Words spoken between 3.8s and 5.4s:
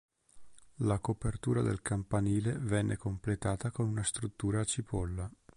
una struttura a cipolla.